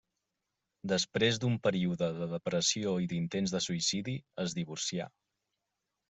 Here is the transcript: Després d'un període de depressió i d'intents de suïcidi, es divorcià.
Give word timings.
Després 0.91 1.35
d'un 1.41 1.57
període 1.67 2.07
de 2.19 2.27
depressió 2.31 2.93
i 3.03 3.09
d'intents 3.11 3.53
de 3.57 3.61
suïcidi, 3.67 4.15
es 4.45 4.55
divorcià. 4.61 5.07